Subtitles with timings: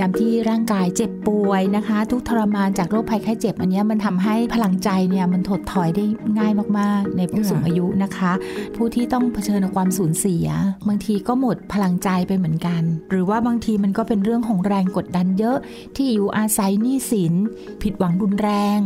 [0.00, 6.04] ยามที่ร่างกายเจ็บป่วยนะคะ ทุกทรมานจากโรคภัยไข้เจ็บ อันเนี้ยมันทำให้พลังใจเนี่ยมันถดถอยได้
[6.38, 8.32] ง่ายมากๆ ในผู้สูงอายุนะคะ
[8.76, 10.46] ผู้ที่ต้องเผชิญกับความสูญเสีย
[10.88, 15.56] บางทีก็หมดพลังใจไปเหมือนกัน หรือว่าบางทีมันก็เป็นเรื่องของแรงกดดันเยอะ
[15.96, 17.34] ที่อยู่อาศัยหนี้สิน
[17.82, 18.78] ผิดหวังรุนแรง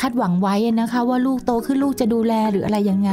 [0.00, 3.12] คาดหวังไว้นะคะ ว่าลูกโตขึ้นลูกจะดูแลหรืออะไรยังไง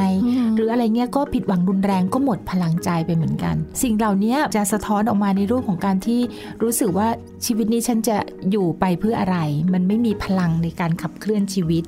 [0.55, 6.19] หรืออะไรเงี้ยก็ผิดหวังรุนแรงก็หมดพลังใจไปเหมือนกัน สิ่งเหล่านี้จะสะท้อนออกมาในรูปของการที่
[6.61, 7.07] รู้สึกว่า
[7.45, 8.17] ชีวิตนี้ฉันจะ
[8.49, 9.37] อยู่ไปเพื่ออะไร
[9.73, 11.83] มันไม่มีพลังในการขับเคลื่อนชีวิต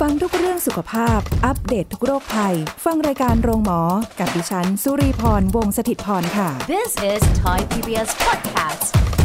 [0.00, 3.80] ฟังทุกเรื่องสุขภาพ อัปเดตททุกโรคภัย ฟังรายการโรงหมอ
[4.18, 9.17] กับดิฉัน สุรีพร วงศิตพรค่ะ This is Thai PBS podcast.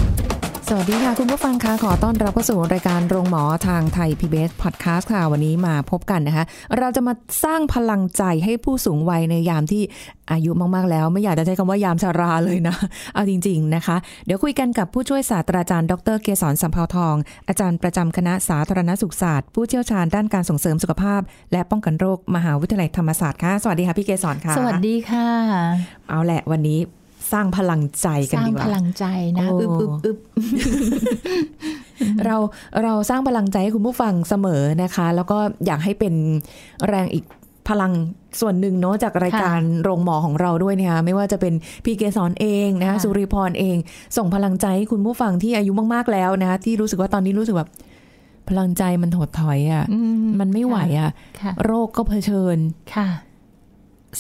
[0.70, 6.46] สวัสดีค่ะ คุณผู้ฟังคะขอต้อนรับเข้าสู่รายการโรงหมอทางไทย PBS Podcast ค่ะ วันนี้มาพบกันนะคะ
[6.78, 7.14] เราจะมา
[7.44, 9.84] สร้างพลังใจให้ผู้สูงวัยในยามที่
[10.32, 12.76] อายุมากๆ แล้ว ไม่อยากจะใช้คำว่ายามชาราเลยนะ
[13.14, 17.16] เอาจริง ๆนะคะ เดี๋ยวคุยกันกับผู้ช่วยศาสตราจารย์ดรเกษรสัมภาวทอง
[17.48, 25.28] อาจารย์ประจำคณะสาธารณสุขศาสตร์ ผู้เชี่ยวชาญด้านการส่งเสริมสุขภาพ และป้องกันโรคมหาวิทยาลัยธรรมศาสตร์ค่ะสวัสดีค่ะพี่เกษรค่ะ สวัสดีค่ะ
[26.10, 26.80] เอาแหละวันนี้
[27.32, 29.06] สร้างพลังใจสกันร้างดีกพว่าลังใจ
[29.38, 30.18] นะโอ้อึบอึบอึบ
[32.26, 32.38] เรา
[32.84, 36.14] เราสร้างพลังใจให้คุณผู้ฟังเสมอนะคะ แล้วก็อยากให้เป็น
[36.88, 37.26] แรงอีก
[37.70, 37.92] พลัง
[38.42, 41.54] ส่วนหนึ่งเนาะจากรายการโรงหมอของเราด้วยเนี่ยไม่ว่าจะเป็น
[41.86, 43.78] พี่เกสรเองนะคะสุริพรเอง
[44.18, 47.70] ส่งพลังใจให้คุณผู้ฟังที่อายุมากๆแล้วนะคะที่รู้สึกว่าตอนนี้รู้สึกแบบ
[48.50, 50.00] พลังใจมันถดถอยอะ่ะอื
[50.40, 52.58] มันไม่ไหวอะ่ะค่ะ โรคก็เผชิญ
[52.96, 53.08] ค่ะ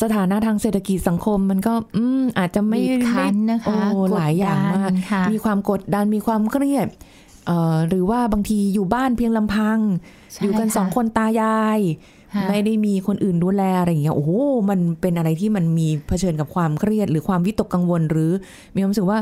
[0.01, 6.87] สถานะทางเศรษฐกิจสังคมมันก็อืมอาจจะไม่บีบคั้นนะคะโอ้หลายอย่างมากดดันค่ะมีความกดดันมีความเครียด
[7.47, 9.79] เอ่อหรือว่าบางทีอยู่บ้านเพียงลำพัง
[10.33, 11.79] ใช่อยู่กันค่ะสองคนตายาย
[12.33, 14.31] ค่ะไม่ได้มีคนอื่นดูแลอะไรอย่างเงี้ยโอ้โห
[14.69, 18.31] มันเป็นอะไรที่มันมีเผชิญกับความเครียด หรือความวิตกกังวลหรือ
[18.73, 19.19] มีความรู้สึกว่า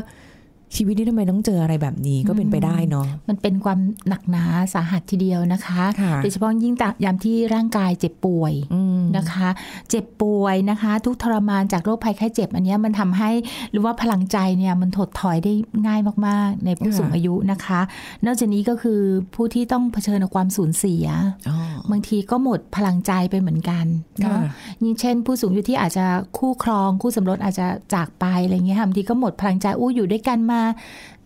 [0.76, 9.48] ชีวิตนี้ทำไมต้องเจออะไรแบบนี้ก็เป็นไปได้เนาะมันเป็นความหนักหนาสาหัสทีเดียวนะคะค่ะโดยเฉพาะยิ่งตยามที่ร่างกายเจ็บป่วยอืมนะคะ
[9.90, 13.30] เจ็บป่วยนะคะ ทุกทรมานจากโรคภัยไข้เจ็บ อันเนี้ยมันทำให้
[13.70, 15.52] หรือว่าพลังใจเนี่ยมันถดถอยได้
[15.86, 17.80] ง่ายมากๆ ในผู้ค่ะสูงอายุนะคะ
[18.26, 19.00] นอกจากนี้ก็คือ
[19.34, 21.06] ผู้ที่ต้องเผชิญกับความสูญเสีย
[21.48, 21.56] อ๋อ
[21.90, 23.84] บางทีก็หมดพลังใจไปเหมือนกัน
[24.20, 24.40] เนาะค่ะ
[24.82, 26.06] ยิ่งเช่น ผู้สูงอายุที่อาจจะ
[26.38, 30.61] คู่ครองคู่สมรสอาจจะจากไปอะไรเงี้ยค่ะบางทีก็หมดพลังใจอู้อยู่ด้วยกันมา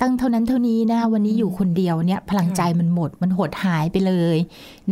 [0.01, 4.37] ตั้งเท่านั้นเท่านี้นะวันนี้อยู่คนเดียวเนี่ยพลังใจมันหมดมันหดหายไปเลย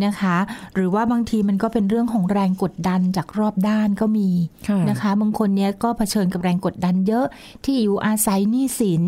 [0.04, 0.36] นะคะ
[0.74, 4.30] หรือว่าบางทีมันก็เป็นเรื่องของแรงกดดันจากรอบด้านก็มี
[4.68, 7.26] ค่ะนะคะบางคนเนี้ยก็เผชิญกับแรงกดดันเยอะ
[7.64, 9.02] ที่อยู่อาศัยหนี้สิน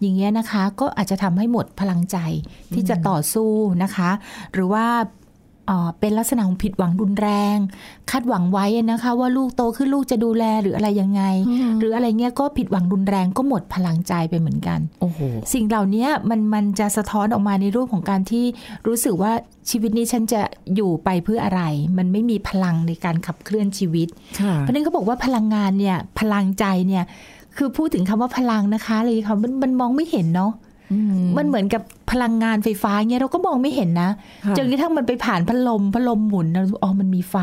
[0.00, 2.16] อย่างเงี้ยนะคะ ก็อาจจะทำให้หมดพลังใจ
[2.74, 3.50] ที่จะต่อสู้
[3.82, 4.10] นะคะ
[4.52, 4.86] หรือว่า
[5.70, 7.56] เอ่อเป็นลักษณะของผิดหวังรุนแรง
[8.10, 11.22] คาดหวังไว้นะคะ ว่าลูกโตขึ้นลูกจะดูแลหรืออะไรยังไง
[11.78, 15.18] หรืออะไรเงี้ยก็ผิดหวังรุนแรงก็หมดพลังใจไปเหมือนกันโอ้โห
[15.52, 18.44] สิ่งเหล่านี้มันมันจะสะท้อนออกมาในรูปของการที่
[18.86, 19.32] รู้สึกว่า
[19.70, 20.40] ชีวิตนี้ฉันจะ
[20.74, 21.62] อยู่ไปเพื่ออะไร
[21.98, 24.08] มันไม่มีพลังในการขับเคลื่อนชีวิต
[24.40, 27.04] ค่ะเพราะฉะนั้นเขาบอกว่าพลังงานเนี่ยพลังใจเนี่ย
[27.56, 30.69] คือพูดถึงคำว่าพลังนะคะเลยค่ะมันมันมองไม่เห็นเนาะอื
[31.22, 34.10] มมันเหมือนกับพลังงานไฟฟ้าเนี่ยเราก็มองไม่เห็นนะ
[34.46, 37.36] ค่ะจนกระทั่งมันไปผ่านพัดลมพัดลมหมุนเราอ๋อมันมีไฟ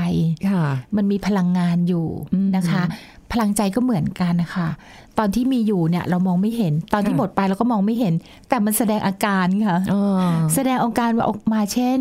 [0.50, 0.66] ค่ะ
[0.98, 2.84] มันมีพลังงานอยู่อืมนะคะ
[3.32, 4.70] พลังใจก็เหมือนกันนะคะ
[5.18, 8.14] ตอนที่มีอยู่เนี่ยเรามองไม่เห็น ตอนที่ค่ะหมดไปเราก็มองไม่เห็น
[8.50, 10.02] แต่มันแสดงอาการค่ะอ๋อ
[10.54, 12.00] แสดงอาการว่าออกมาเช่น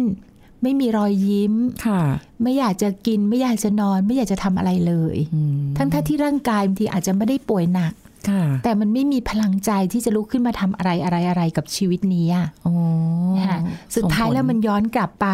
[0.62, 1.54] ไม่มีรอยยิ้ม
[1.86, 2.02] ค่ะ
[2.42, 8.05] ไม่อยากจะกิน ไม่อยากจะนอน ไม่อยากจะทำอะไรเลยอืมทั้งท่าที่ร่างกายบางทีอาจจะไม่ได้ป่วยหนักค่ะ
[8.64, 12.74] แต่มันไม่มีพลังใจที่จะลุกขึ้นมาทำอะไรอะไรอะไรกับชีวิตนี้อะอ๋อ
[13.46, 13.58] ค่ะ
[13.96, 15.28] สุดท้ายแล้วมันย้อนกลับไป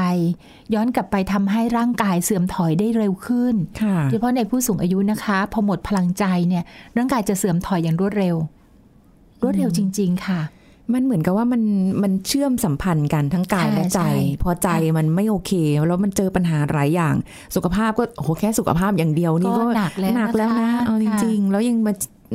[0.74, 6.64] ย้อนกลับไปทำให้ร่างกายเสื่อมถอยได้เร็วขึ้นค่ะโดยเฉพาะในผู้สูงอายุนะคะ พอหมดพลังใจเนี่ย
[6.96, 8.36] ร่างกายจะเสื่อมถอยอย่างรวดเร็ว
[9.42, 10.40] รวดเร็วจริง ๆ ค่ะ
[10.94, 11.62] มันเหมือนกับว่ามัน
[12.02, 15.52] มันเชื่อมสัมพันธ์กันทั้งกายใช่และใจใช่พอใจมันไม่โอเค
[15.88, 17.14] แล้วมันเจอปัญหาหลายอย่าง
[17.54, 21.92] สุขภาพก็โอ้โหแค่สุขภาพอย่างเดียวนี่ก็ก็หนักแล้วหนักแล้วนะนะคะเอาจริง ๆ แล้วยังมา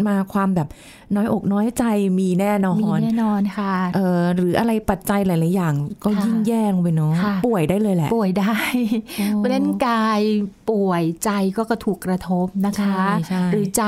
[0.07, 0.67] มาความแบบ
[1.15, 1.83] น้อยอกน้อยใจ
[2.19, 5.73] มีแน่นอมีนแน่นอนค่ะเออหรืออะไรปัจจัยหลาย ๆ อย่าง
[6.03, 8.57] ก็ค่ะยิ่งแย่ลงไปเนาะค่ะป่วยได้เลยแหละ ป่วยได้
[9.17, 10.21] โอ้เพราะฉะนั้นกาย
[10.69, 13.83] ป่วยใจก็กระถูกกระทบนะคะใช่ใช่หรือใจ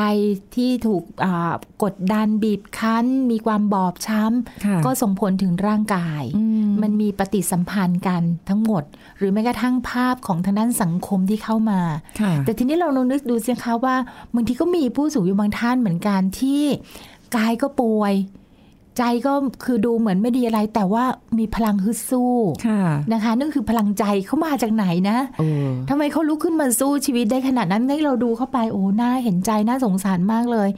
[0.56, 1.54] ที่ถูกอ่า
[1.84, 8.84] กดดันบีบคั้น มีความบอบช้ำค่ะก็ส่งผลถึงร่างกายอืมมันมีปฏิสัมพันธ์กันทั้งหมด
[9.18, 11.82] หรือแม้กระทั่งภาพของทางด้านสังคมที่เข้ามา
[12.20, 13.96] ค่ะแต่ทีนี้เราลองนึกดูสิคะว่า
[14.36, 16.64] บางทีก็มีผู้สูงอายุบางท่านเหมือนกันที่
[17.36, 18.14] กายก็ป่วย
[18.98, 21.04] ใจก็คือดูเหมือนไม่ดีอะไร แต่ว่า
[21.40, 22.34] มีพลังฮึดสู้
[22.68, 22.82] ค่ะ
[23.14, 25.48] นะคะนั่นคือพลังใจเขามาจากไหนนะโอ้
[25.90, 30.70] ทำไมเขาลุกขึ้นมาสู้ชีวิตได้ขนาดนั้นให้เราดูเข้าไปโอ้น่าเห็นใจน่าสงสารมากเลย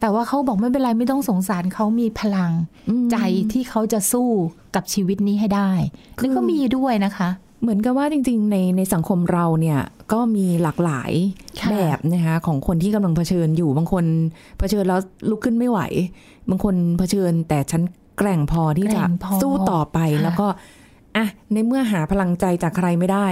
[0.00, 2.52] แต่ว่าเขาบอกไม่เป็นไรไม่ต้องสงสารเขามีพลัง
[2.88, 3.16] อืมใจ
[3.52, 4.28] ที่เขาจะสู้
[4.74, 5.70] กับชีวิตนี้ให้ได้
[6.18, 7.28] คือนี่ก็มีด้วยนะคะ
[7.62, 9.80] เหมือนกับว่าจริงๆ ในในสังคมเราเนี่ย
[10.12, 11.12] ก็มีหลากหลาย
[11.60, 14.04] ค่ะแบบนะคะของคนที่กำลังเผชิญอยู่บางคน
[14.58, 15.80] เผชิญแล้วลุกขึ้นไม่ไหว
[16.50, 17.82] บางคนเผชิญแต่ฉัน
[18.18, 20.46] แกร่งพอที่แกจะร่งพอสู้ต่อไปค่ะแล้วก็
[21.16, 23.26] อะในเมื่อหาพลังใจจากใครไม่ได้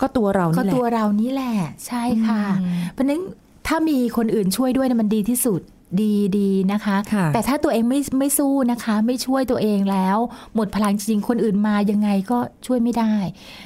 [0.00, 1.54] ก็ตัวเราก็นี่แหละตัวเรานี่แหละ
[1.86, 3.22] ใช่ค่ะอืมเพราะฉะนั้น
[3.66, 5.60] ถ้ามีคนอื่นช่วยด้วยนะมันดีที่สุด
[6.00, 10.16] ดีดีนะคะค่ะแต่ถ้าตัวเองไม่ไม่สู้นะคะ ไม่ช่วยตัวเองแล้ว
[10.54, 13.14] หมดพลังจริงๆคนอื่นมายังไงก็ช่วยไม่ได้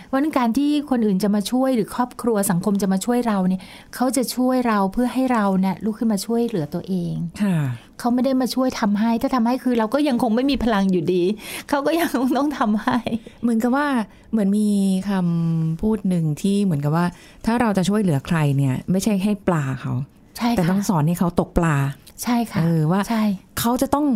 [0.06, 3.62] เพราะฉะนั้นการที่คนอื่นจะมาช่วยหรือครอบครัวสังคมจะมาช่วยเราเนี่ย
[3.94, 7.58] เขาจะช่วยเราเพื่อให้เราเนี่ยลุกขึ้นมาช่วยเหลือตัวเองค่ะ
[8.00, 11.22] เขาไม่ได้มาช่วยทำให้ ถ้าทำให้คือเราก็ยังคงไม่มีพลังอยู่ดี
[11.68, 12.98] เขาก็ยังต้องทำให้
[13.42, 13.86] เหมือนกับว่า
[14.32, 14.68] เหมือนมี
[15.10, 17.06] คำพูดหนึ่งที่เหมือนกับว่า
[17.46, 19.92] ถ้าเราจะช่วยเหลือใครเนี่ย ไม่ใช่ให้ปลาเขา
[20.36, 21.76] ใช่แต่ต้ค่ะองสอนให้เขาตกปลา
[22.22, 23.22] ใช่ค่ะเออว่าใช่
[23.60, 24.06] เขาจะต้อง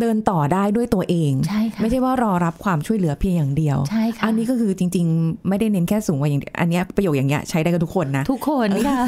[0.00, 9.00] เดินต่อได้ด้วยตัวเองใช่ค่ะไม่ใช่ว่ารอรับความช่วยเหลือเพียงอย่างเดียวใช่ค่ะอันนี้ก็คือจริง ๆ ไม่ได้เน้นแค่สูงวัยอย่างเดียวอันเนี้ยประโยคอย่างเงี้ยใช้ได้กับทุกคนนะ ทุกคนค่ะ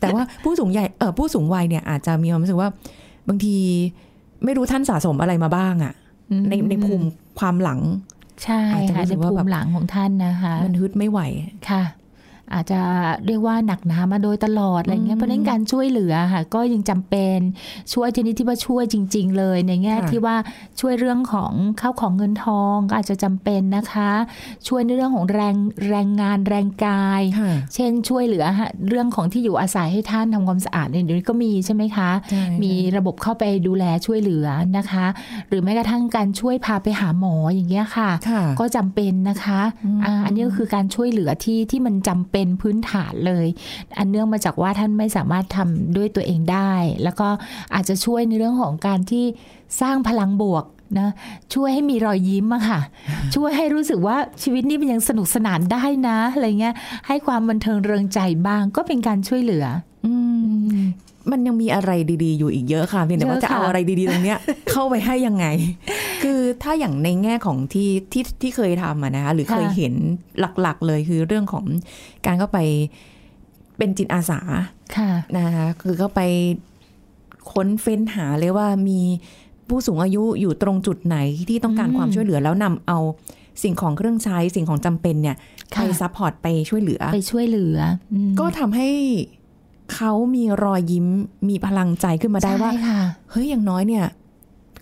[0.00, 2.68] แต่ว่าผู้สูงใหญ่เออผู้สูงวัยเนี่ยอาจจะมีความรู้สึกว่า
[3.28, 3.56] บางที
[4.44, 5.92] ไม่รู้ท่านสะสมอะไรมาบ้างอะ
[6.48, 7.06] ในในภูมิ
[7.38, 7.80] ความหลัง
[8.44, 11.20] ใช่อาจจะค่ะรู้สึในกว่าภูแบบมิหลังของท่านนะคะ มันฮึดไม่ไหว
[11.70, 11.82] ค่ะ
[12.54, 12.80] อาจจะ
[13.26, 17.38] เรียกว่าหนักหนามาโดยตลอดอะไรเงี้ยเพราะฉะนั้นการช่วยเหลือค่ะก็ยังจำเป็น
[17.92, 20.36] ช่วยชนิดที่ว่าช่วยจริง ๆ เลยในแง่ค่ะที่ว่า
[20.80, 24.10] ช่วยเรื่องของข้าวของเงินทองก็อาจจะจำเป็นนะคะ
[24.68, 25.56] ช่วยในเรื่องของแรง
[25.90, 28.44] แรงงานแรงกายค่ะเช่นช่วยเหลือ
[28.88, 34.46] เรื่องของที่อยู่อาศัยให้ท่านทำความสะอาดเนี่ยเดี๋ยวนี้ก็มีใช่ไหมคะใช่มีระบบเข้าไปดูแลช่วยเหลือ
[34.76, 35.06] นะคะ
[35.48, 43.46] หรือแม้กระทั่งการช่วยพาไปหาหมออย่างเงี้ยค่ะค่ะก็จำเป็นนะคะอืมอ่าอันนี้ก็คือการช่วยเหลือที่ที่มันจำเป็นพื้นฐานเลย
[43.98, 46.72] อันเนื่องมาจากว่าท่านไม่สามารถทำด้วยตัวเองได้
[47.02, 47.28] แล้วก็
[47.74, 49.24] อาจจะช่วยในเรื่องของการที่
[49.80, 50.64] สร้างพลังบวก
[50.98, 51.10] นะ
[51.54, 52.80] ช่วยให้มีรอยยิ้มอะค่ะ
[53.34, 56.74] ช่วยให้รู้สึกว่าชีวิตนี้มันยังสนุกสนานได้นะอะไรเงี้ย
[57.06, 59.64] ให้ความบันเทิงเริงใจบ้างก็เป็นการช่วยเหลือ
[60.06, 60.12] อื
[61.26, 61.90] มมันยังมีอะไร
[62.24, 64.38] ดีๆ อยู่อีกเยอะค่ะเพียงแต่ว่าเยอะจะเอาค่ะอะไรดีๆตรงเนี้ย
[64.70, 65.46] เข้าไปให้ยังไง
[66.22, 69.94] คือถ้าอย่างในแง่ของที่ที่ที่เคยทำอะนะคะหรือเคยเห็น
[70.40, 71.64] หลักๆเลยคือเรื่องของ
[72.26, 72.58] การเข้าไป
[73.78, 74.40] เป็นจิตอาสา
[74.96, 76.20] ค่ะนะคะคือก็ไป
[77.52, 79.00] ค้นเฟ้นหาเลยว่ามี
[79.68, 81.18] ผู้สูงอายุอยู่ตรงจุดไหน
[81.48, 82.98] ที่ต้องการอืมความช่วยเหลือแล้วนำเอา
[83.62, 85.36] สิ่งของเครื่องใช้สิ่งของจำเป็นเนี่ย
[85.70, 87.78] ไปค่ะ support ไปช่วยเหลือ ไปช่วยเหลือ
[88.12, 88.88] อืมก็ทำให้
[89.94, 91.06] เขามีรอยยิ้ม
[91.48, 93.00] มีพลังใจขึ้นมาได้ว่าใช่ค่ะ
[93.30, 94.06] เฮ้ยอย่างน้อยเนี่ย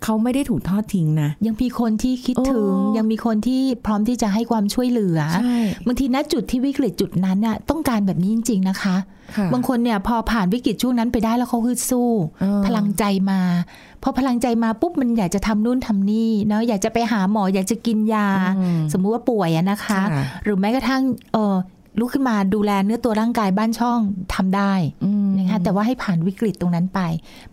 [0.03, 5.57] เขาไม่ได้ถูกทอดทิ้งนะ ยังมีคนที่คิดถึงโอ้ยังมีคนที่พร้อมที่จะให้ความช่วยเหลือใช่
[5.87, 8.95] บางทีณจุดที่วิกฤตจุดนั้นน่ะต้องการแบบนี้จริง ๆ นะคะ
[9.35, 12.09] ค่ะบางคนเนี่ยพอผ่านวิกฤตช่วงนั้นไปได้แล้วเขาฮึดสู้
[12.41, 13.39] เออพลังใจมา
[14.03, 18.27] พอพลังใจมาปุ๊บมันอยากจะทำนู่นทำนี่เนาะอยากจะไปหาหมออยากจะกินยา
[18.59, 21.01] อืมสมมุติว่าป่วยอะนะคะค่ะหรือแม้กระทั่ง
[21.33, 21.55] เออ
[21.99, 23.99] ลุกขึ้นมาดูแลเนื้อตัวร่างกายบ้านช่อง
[24.33, 24.73] ทำได้
[25.05, 26.99] อืมนะคะแต่ว่าให้ผ่านวิกฤตตรงนั้นไป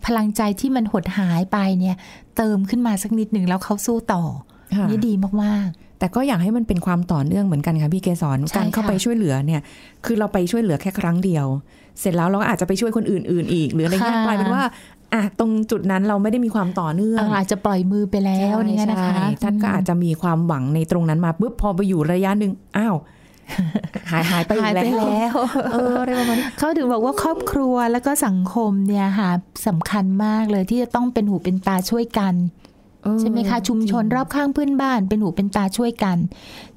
[0.06, 1.97] พลังใจที่มันหดหายไปเนี่ย
[2.37, 4.23] เติมขึ้นมาสักนิดหนึ่งแล้วเขาสู้ต่อ
[4.77, 5.12] ค่ะนี่ดี
[5.44, 5.69] มาก
[5.99, 9.61] แต่ก็อยากให้มันเป็นความต่อเนื่องเหมือนกันค่ะพี่เกสรใช่การเข้าค่ะไปช่วยเหลือเนี่ย
[10.05, 11.47] คือเราไปช่วยเหลือแค่ครั้งเดียว
[12.00, 14.63] เสร็จแล้วเราก็อาจจะไปช่วยคนอื่น ๆ อีก หรืออะไรเงี้ยค่ะกลายเป็นว่า
[15.15, 22.96] อะตรงจุดนั้นเราไม่ได้มีความต่อเนื่ๆองอาจจะปล่อยมือไปแล้วเนี่ยนะคะใช่ท่านก็อาจจะมีความหวังในตรงนั้นมาปุ๊บพอไปอยู่ระยะหนึ่งอ้าว
[24.11, 25.34] หายหายไปอีหายกไปแล้วแล้ว
[25.72, 29.31] เอออะไรประมาณนี้เขาถึงบอกว่าครอบครัวแล้วก็สังคมเนี่ยค่ะ
[29.67, 32.61] สำคัญมากเลยที่จะต้องเป็นหูเป็นตาช่วยกันเออ
[33.21, 36.19] ใช่ไหมคะชุมชนรอบข้างเพื่อนบ้าน เป็นหูเป็นตาช่วยกัน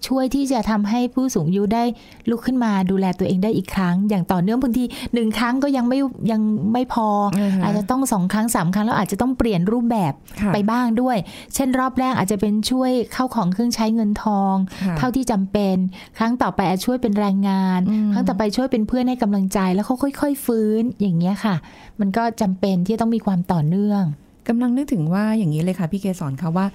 [0.07, 1.83] ช่วยที่จะทำให้ผู้สูงอายุได้
[2.29, 5.99] ลุกขึ้นมาดูแลตัวเองได้อีกครั้ง อย่างต่อเนื่องบางทีหนึ่งครั้งก็ยังไม่
[6.31, 6.41] ยัง
[6.73, 7.07] ไม่พอ
[7.39, 11.17] อ่าฮะอาจจะต้องสองครั้งสามครั้งแล้วอาจจะต้องเปลี่ยนรูปแบบค่ะไปบ้างด้วย
[11.55, 15.75] เช่นรอบแรกอาจจะเป็นช่วยเข้าของเครื่องใช้เงินทองค่ะเท่าที่จำเป็น
[16.17, 21.55] ครั้งต่อไปอาจช่วยเป็นแรงงานอืมครั้งต่อไปช่วยเป็นเพื่อนให้กำลังใจแล้วเขาค่อย ๆ ฟื้นอย่างเงี้ยค่ะ
[21.99, 24.03] มันก็จำเป็นที่จะต้องมีความต่อเนื่อง
[24.47, 26.65] กำลังนึกถึงว่าอย่างนี้เลยค่ะพี่เกสรคะว่า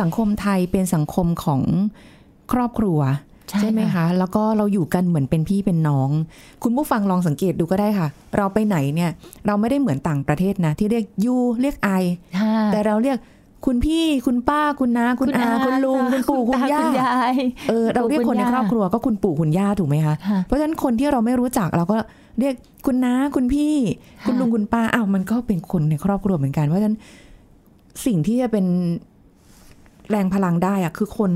[0.00, 1.62] สังคมไทยเป็นสังคมของ
[2.52, 3.00] ครอบครัว
[3.60, 6.10] ใช่ไหมค่ะคะ แล้วก็เราอยู่กันเหมือนเป็นพี่เป็นน้อง
[6.62, 9.10] คุณผู้ฟังลองสังเกตดูก็ได้ค่ะ เราไปไหนเนี่ย
[9.46, 11.90] เราไม่ได้เหมือนต่างประเทศนะ ที่เรียกยูเรียกไอ
[12.38, 13.18] ค่ะแต่เราเรียก
[13.66, 17.34] คุณพี่คุณป้าคุณน้าคุณอาคุณลุงคุณปู่คุณตย่าคุณยาย
[17.68, 21.96] เออเราเรียกคนในคุณย่าครอบครัวก็คุณปู่คุณย่าถูกไหมคะค่ะเพราะฉะนั้นคนที่เราไม่รู้จักเราก็
[22.38, 22.54] เรียก
[22.86, 23.74] คุณน้าคุณพี่
[24.20, 26.96] ค่ะคุณลุงคุณป้าอ้าวมันก็เป็นคนในครอบครัวเหมือนกันเพราะฉะนั้น
[28.06, 28.66] สิ่งที่จะเป็น
[30.10, 31.32] แรงพลังได้อะคือคน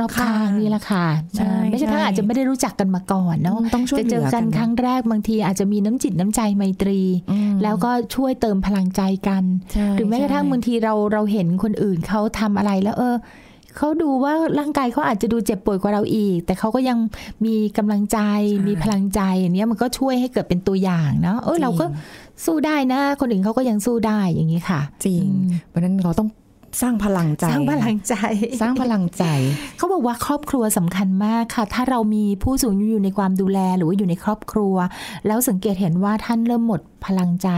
[0.00, 13.14] รอบข้างนี่แหละค่ะใช่ไม่ใช่ทั้งอาจจะไม่ได้รู้จักกันมาก่อนเนาะต้องช่วยจะเหเจลืออกันครั้งแรกบางทีอาจจะมีน้ำจิตน้ำใจไมตรีอืมแล้วก็ช่วยเติมพลังใจกันใช่หรือแม้กระทั่งใช่บางทีเราเราเห็นคนอื่นเขาทำอะไรแล้วเออ
[13.76, 16.98] เขาดูว่าร่างกายเขาอาจจะดูเจ็บป่วยกว่าเราอีก แต่เขาก็ยัง
[17.44, 18.18] มีกำลังใจ
[18.68, 21.84] มีพลังใจอย่างเนี้ยมันก็ช่วยให้เกิดเป็นตัวอย่างเนาะเออเราก็
[22.44, 26.28] สู้ได้นะ คนอื่นเขาก็ยังสู้ได้อย่างนี้ค่ะ จริงอืมเพราะฉะนั้นเราต้อง
[26.80, 28.14] สร้างพลังใจ สร้างพลังใจ
[28.60, 29.24] สร้างพลังใจ
[29.76, 34.74] เขาบอกว่าครอบครัวสำคัญมากค่ะ ถ้าเรามีผู้สูงอายุอยู่ในความดูแลหรือว่าอยู่ในครอบครัว
[35.26, 37.48] แล้วสังเกตเห็นว่าท่านเริ่มหมดพลังใจ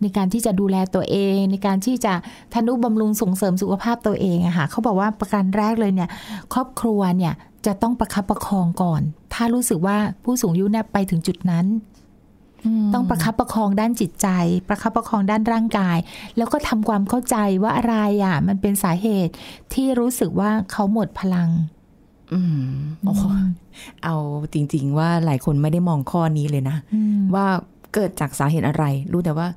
[0.00, 2.14] ในการที่จะดูแลตัวเอง ในการที่จะ
[2.54, 6.08] ทนุบำรุงส่งเสริมสุขภาพตัวเองอะค่ะเขาบอกว่าประการแรกเลยเนี่ย
[6.54, 7.34] ครอบครัวเนี่ย
[7.66, 9.00] จะต้องประคับประคองก่อน
[9.34, 11.66] ถ้ารู้สึกว่าผู้สูงอายุเนี่ยไปถึงจุดนั้น
[12.94, 14.28] ต้องประคับประคองด้านจิตใจ
[14.68, 15.98] ประคับประคองด้านร่างกาย
[16.36, 19.32] แล้วก็ทำความเข้าใจว่าอะไรอะ มันเป็นสาเหตุ
[19.74, 21.48] ที่รู้สึกว่าเขาหมดพลัง
[22.32, 22.64] อืม
[23.04, 23.22] โอ้โห
[24.04, 24.16] เอา
[24.52, 27.46] จริง ๆ ว่าหลายคนไม่ได้มองข้อนี้เลยนะอืมว่า
[27.94, 29.48] เกิดจากสาเหตุอะไร รู้แต่ว่า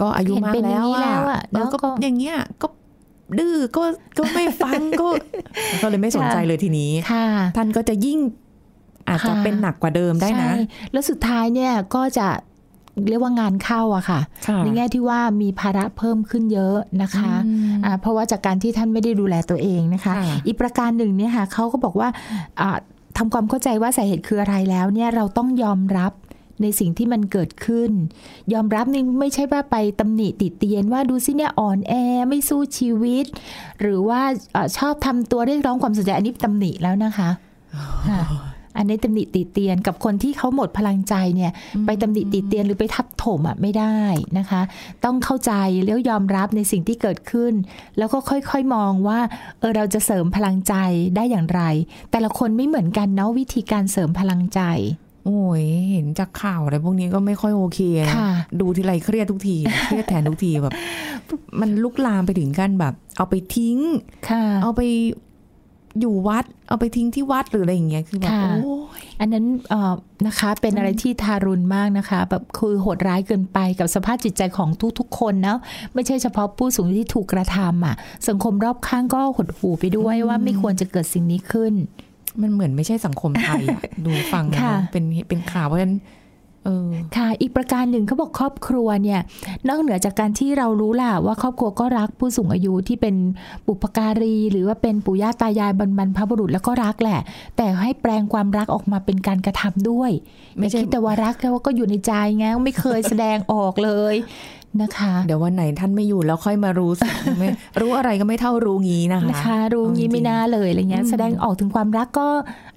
[0.00, 2.66] ก็อายุมากเห็นเป็นอย่างแล้วนี้แล้วอะแล้วก็แล้วก็อย่างเงี้ยก็
[3.38, 3.82] ดื้อก็
[4.18, 5.08] ก็ไม่ฟังก็
[5.82, 8.18] ก็เลยไม่สนใจเลยทีนี้ค่ะท่านก็จะยิ่ง
[9.08, 10.56] อาจจะค่ะเป็นหนักกว่าเดิมได้นะใช่
[10.92, 12.28] แล้วสุดท้ายเนี่ยก็จะ
[13.08, 22.08] เรียกว่างานเข้าอะค่ะค่ะในแง่ที่ว่ามีภาระเพิ่มขึ้นเยอะนะคะอืมอ่าเพราะว่าจากการที่ท่านไม่ได้ดูแลตัวเองนะคะค่ะอีกประการหนึ่งเนี่ยค่ะเขาก็บอกว่า
[22.60, 22.78] อ่า
[23.18, 26.12] ทำความเข้าใจว่าสาเหตุคืออะไรแล้วเนี่ยเราต้องยอมรับ
[26.62, 27.90] ในสิ่งที่มันเกิดขึ้น
[28.52, 31.92] ยอมรับนี่ไม่ใช่ว่าไปตำหนิติเตียนว่าดูสิเนี่ยอ่อนแอ
[32.28, 33.26] ไม่สู้ชีวิต
[33.80, 34.20] หรือว่า
[34.52, 37.30] เออชอบทำตัวเรียกร้องความสนใจอันนี้ตำหนิแล้วนะคะ
[38.08, 38.20] ค่ะ
[38.76, 41.52] อันนี้ตำหนิติเตียนกับคนที่เขาหมดพลังใจเนี่ย
[41.86, 43.98] ไปตำหนิติเตียนหรือไปทับถมอะไม่ได้
[44.38, 44.62] นะคะ
[45.04, 45.52] ต้องเข้าใจ
[45.84, 47.52] แล้วยอมรับในสิ่งที่เกิดขึ้น
[47.98, 49.20] แล้วก็ค่อยๆมองว่า
[49.60, 50.74] เออเราจะเสริมพลังใจ
[51.16, 51.62] ได้อย่างไร
[52.10, 54.62] แต่ละคนไม่เหมือนกันเนาะวิธีการเสริมพลังใจ
[55.26, 60.74] โอ้ยเห็นจากข่าวอะไรพวกนี้ก็ไม่ค่อยโอเคนะค่ะดูทีไรเครียดทุกทีเครียดแทนทุกทีแบบ
[61.60, 63.78] มันลุกลามไปถึงกันแบบ เอาไปทิ้ง
[64.28, 64.80] ค่ะเอาไป
[66.00, 69.94] อยู่วัดเอาไปทิ้งที่วัดหรืออะไรอย่างเงี้ยคือแบบค่ะโอ้ยอันนั้นเอ่อ
[70.26, 74.68] นะคะเป็นอะไรที่ทารุณมากนะคะแบบคือโหดร้ายเกินไปกับสภาพจิตใจของ
[74.98, 75.58] ทุกๆคนเนาะ
[75.94, 77.94] ไม่ใช่เฉพาะผู้สูงอายุที่ถูกกระทำอะ
[78.28, 81.74] สังคมรอบข้างก็หดหู่ไปด้วยว่าไม่ควรจะเกิดสิ่งนี้ขึ้น
[82.40, 86.21] มันเหมือนไม่ใช่สังคมไทยอะดูฟังแล้วค่ะเป็นเป็นข่าวเพราะฉะนั้นเออ
[87.16, 89.20] ค่ะ อีกประการหนึ่งเขาบอกครอบครัวเนี่ย
[89.68, 93.14] นอกเหนือจากการที่เรารู้ล่ะว่าครอบครัวก็รักผู้สูงอายุที่เป็น
[93.66, 97.20] บุพการี หรือว่าเป็นปู่ย่าตายายบรรบรรพบุรุษแล้วก็รักแหละ
[97.56, 100.10] แต่ให้แปลงความรักออกมาเป็นการกระทำด้วย
[100.56, 104.14] ไม่ไม่ใช่ใช่แต่ว่ารักแล้วก็อยู่ในใจไงไม่เคยแสดงออกเลย
[104.82, 107.48] นะคะ เดี๋ยววันไหนท่านไม่อยู่แล้วค่อยมารู้สึกไม่
[107.80, 112.28] รู้อะไรก็ไม่เท่ารู้งี้นะคะนะคะ รู้งี้ไม่น่าเลยอะไรเงี้ยแสดงออกถึงความรักก็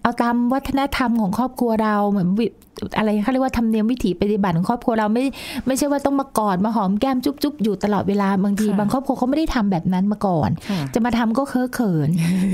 [0.01, 2.47] เอาตามวัฒนธรรมของครอบครัวเราเหมือนวิ
[2.97, 5.25] อะไรเขาเรียกว่าธรรมเนียมวิถีปฏิบัติของครอบครัวเราไม่
[5.67, 12.09] ไม่ใช่ว่าต้องมากอดมาหอมแก้มจุ๊บจุ๊บอยู่ตลอดเวลาบางทีค่ะบางครอบครัวเขาไม่ได้ทำแบบนั้นมาก่อนค่ะจะมาทำก็เคอะเขิน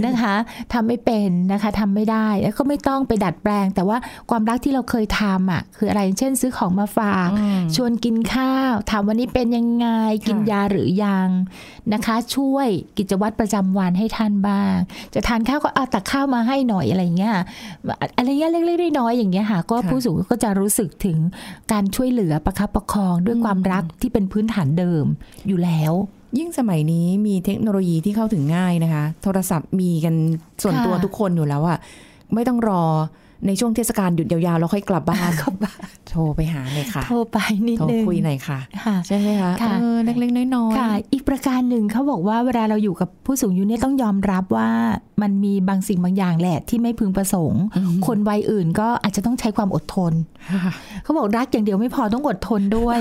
[0.06, 0.36] นะคะ
[0.74, 3.98] ทำไม่เป็นนะคะทำไม่ได้แล้วก็ไม่ต้องไปดัดแปลง แต่ว่า
[4.30, 9.88] ความรักที่เราเคยทำอะคืออะไรเช่น ซื้อของมาฝากอืมชวนกินข้าวถามวันนี้เป็นยังไง
[10.28, 11.30] กินยาหรือยัง
[11.94, 14.74] นะคะ ช่วยกิจวัตรประจำวันให้ท่านบ้าง
[15.14, 17.36] จะทานข้าวก็เอาตักข้าวมาให้หน่อยอะไรอย่างเงี้ย
[18.18, 21.18] อะไรเงี้ยเล็กๆน้อยๆอย่างเงี้ยค่ะก็ค่ะผู้สูงอายุก็จะรู้สึกถึง
[21.72, 25.06] การช่วยเหลือประคับประคองด้วยความรักที่เป็นพื้นฐานเดิม
[25.48, 25.94] อยู่แล้ว
[26.38, 30.16] ยิ่งสมัยนี้มีเทคโนโลยีที่เข้าถึงง่ายนะคะ โทรศัพท์มีกัน
[30.64, 31.78] ส่วนค่ะตัวทุกคนอยู่แล้วอะ
[32.34, 32.84] ไม่ต้องรอ
[33.48, 44.70] ในช่วงเทศกาลหยุดยาวๆแล้วค่อยกลับบ้านกลับบ้านโทรไปหาเลยค่ะ โทรไปนิดโทรนึงคุยหน่อยค่ะค่ะ ใช่ไหมคะค่ะเออเล็กๆน้อยๆค่ะ อีกประการหนึ่งเขาบอกว่าเวลาเราอยู่กับผู้สูงอายุเนี่ยต้องยอมรับว่า
[45.22, 47.64] มันมีบางสิ่งบางอย่างแหละ ที่ไม่พึงประสงค์
[48.08, 50.14] คนวัยอื่นก็อาจจะต้องใช้ความอดทน
[50.54, 52.98] ค่ะเขาบอกรักอย่างเดียวไม่พอต้องอดทนด้วย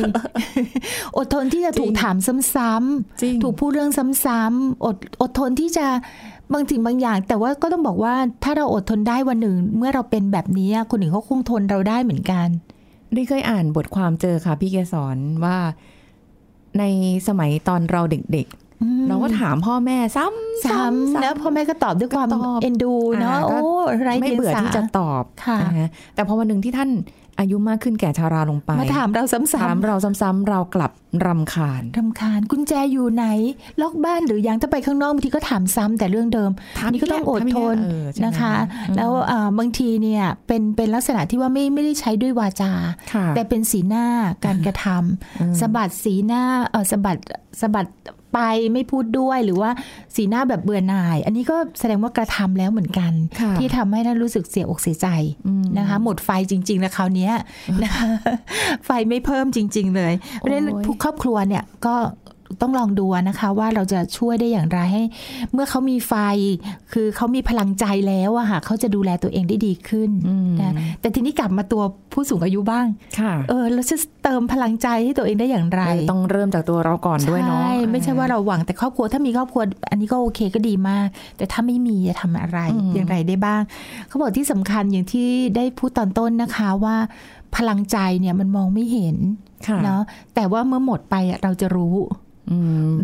[1.19, 2.17] อดทนที่จะถูกถาม
[2.55, 3.91] ซ้ำจริงๆถูกพูดเรื่อง
[4.25, 5.87] ซ้ำๆอดอดทนที่จะ
[6.53, 8.15] บางสิ่งบางอย่าง แต่ว่าก็ต้องบอกว่า
[8.45, 12.49] ถ้าเราอดทนได้วันหนึ่ง เมื่อเราเป็นแบบนี้คนอื่นเขาคงทนเราได้เหมือนกัน
[13.15, 15.57] ได้เคยอ่านบทความเจอค่ะ พี่แกสอนว่า
[16.79, 16.85] ใน
[17.29, 26.91] สมัยตอนเราเด็กๆ เราก็ถามพ่อแม่ซ้ำซ้ำนะพ่อแม่ก็ตอบด้วยความก็ตอบเอ็นดูเนาะอ่าก็โอ้ไรไม่เดียงเบื่อสาที่จะตอบค่ะนะคะแต่พอวันหนึ่งที่ท่าน
[27.39, 30.93] อายุมากขึ้นแก่ชาราลงไปมาถามเราซ้ำๆถามเราซ้ำๆเรากลับ
[31.27, 33.25] รำคาญรำคาญกุญแจอยู่ไหน
[33.81, 38.55] ล็อกบ้านหรือยังถ้าไปข้างนอกบางทีก็ถามซ้ำแต่เรื่องเดิมถามนี่ก็ต้องอดทนเออใช่ไหมนะคะ
[38.89, 42.73] อืมแล้วอ่าบางทีเนี่ยเป็นเป็นลักษณะที่ว่าไม่ไม่ได้ใช้ด้วยวาจา
[43.13, 44.07] ค่ะแต่เป็นสีหน้า
[44.45, 47.17] การกระทำสะบัดสีหน้าเออสะบัด
[47.61, 47.87] สะบัด
[48.37, 49.71] ไปไม่พูดด้วยหรือว่า
[50.17, 55.09] สีหน้าแบบเบื่อหน่าย อันนี้ก็แสดงว่ากระทำแล้วเหมือนกันค่ะที่ทำให้ท่านรู้สึกเสียอกเสียใจ
[55.79, 57.33] นะคะ หมดไฟจริงๆแล้วคราวเนี้ย
[57.83, 58.07] นะคะ
[58.87, 61.95] ไฟไม่เพิ่มจริง ๆ เลยเพราะฉะนั้นโอ้ยทุกครอบครัวเนี่ยก็
[62.63, 65.03] ต้องลองดูนะคะว่าเราจะช่วยได้อย่างไรให้
[65.53, 66.15] เมื่อเขามีไฟ
[66.93, 70.11] คือเขามีพลังใจแล้วอะค่ะเขาจะดูแลตัวเองได้ดีขึ้น
[70.61, 72.87] นะแต่ทีนี้กลับมาตัวผู้สูงอายุบ้าง
[73.21, 82.59] ค่ะเออเราจะเติมพลังใจให้ตัวเองได้อย่างไรเออต้องเริ่มจากตัวเราก่อนด้วยเนาะใช่ไม่ใช่ว่าเราหวังแต่ครอบครัวถ้ามีครอบครัว อันนี้ก็โอเคก็ดีมาก แต่ถ้าไม่มีจะทำอะไร
[82.95, 83.63] อย่างไรได้บ้าง
[84.09, 86.97] เขาบอกที่สำคัญอย่างที่ได้พูดตอนต้นนะคะว่า
[87.57, 89.50] พลังใจเนี่ยมันมองไม่เห็นค่ะ
[89.85, 90.03] เนาะ
[90.35, 91.97] แต่ว่าเมื่อหมดไปอะเราจะรู้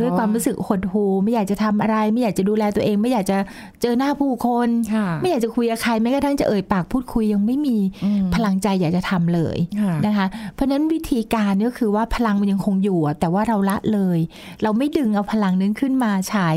[0.01, 3.39] ด้วยความรู้สึกหดหู่ไม่อยากจะทำอะไร ไม่อยากจะดูแลตัวเอง ไม่อยากจะ
[3.83, 14.19] เจอหน้าผู้คนค่ะไม่อยากจะคุยกับใครแม้กระทั่งจะเอ่ยปากพูดคุยยังไม่มีอืมพลังใจอยากจะทำเลยค่ะนะคะ เพราะฉะนั้นวิธีการก็คือว่าพลังมันยังคงอยู่อะแต่ว่าเราละเลย
[14.63, 16.51] เราไม่ดึงเอาพลังนั้นขึ้นมาใช้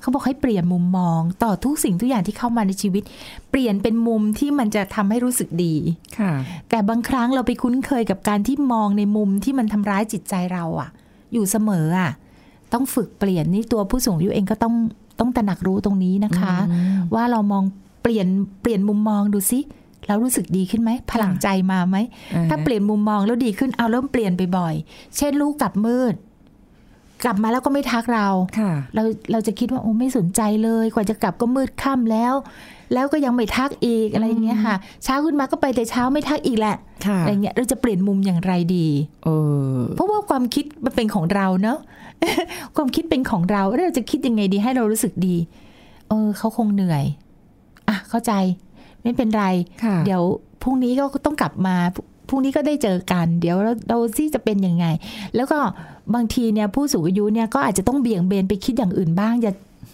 [0.00, 3.02] เขาบอกให้เปลี่ยนมุมมอง ต่อทุกสิ่งทุกอย่างที่เข้ามาในชีวิต
[3.50, 5.74] เปลี่ยนเป็นมุมที่มันจะทำให้รู้สึกดี
[6.18, 6.32] ค่ะ
[6.70, 10.90] แต่บางครั้งเราไปคุ้นเคยกับการที่มองในมุมที่มันทำร้ายจิตใจเราอะ
[11.32, 12.12] อยู่เสมออะ
[12.72, 14.74] ต้องฝึกเปลี่ยนนี่ตัวผู้สูงอายุเองก็ต้อง
[15.18, 16.54] ต้องตระหนักรู้ตรงนี้นะคะ
[17.14, 17.64] ว่าเรามอง
[18.02, 18.26] เปลี่ยน
[18.62, 19.60] เปลี่ยนมุมมองดูสิ
[20.06, 21.96] แล้วรู้สึกดีขึ้นไหมพลังใจมาไหม
[22.34, 24.74] อ่าถ้าเปลี่ยนมุมมองแล้วดีขึ้นเอาเริ่มเปลี่ยนไปบ่อย
[25.16, 26.14] เช่นลูกกลับมืด
[27.24, 32.34] กลับมาแล้วก็ไม่ทักเราค่ะเราเราจะคิดว่าโอ้ไม่สนใจเลย กว่าจะกลับก็มืดค่ำแล้ว
[32.94, 38.86] แล้วก็ยังไม่ทักอีกอะไรอย่างเงี้ยค่ะ เช้าขึ้นมาก็ไปแต่เช้าไม่ทักอีกแหละค่ะอะไรเงี้ยเราจะเปลี่ยนมุมอย่างไรดี
[39.24, 39.28] เอ
[39.76, 41.78] อเพราะว่าความคิดมันเป็นของเราเนอะ
[42.76, 45.36] ความคิดเป็นของเราแล้วเราจะคิดยังไงดีให้เรารู้สึกดี
[46.08, 47.04] เออเขาคงเหนื่อย
[47.88, 48.32] อะเข้าใจ
[49.02, 49.44] ไม่เป็นไร
[49.84, 50.22] ค่ะเดี๋ยว
[50.62, 54.86] พรุ่งนี้ก็ต้องกลับมาพรุ่พรุ่งนี้ก็ได้เจอกัน เดี๋ยวเราเราที่จะเป็นยังไง
[55.36, 55.58] แล้วก็
[56.14, 59.52] บางทีเนี่ยผู้สูงอายุเนี่ยก็อาจจะต้องเบี่ยงเบนไปคิดอย่างอื่นบ้าง อย่า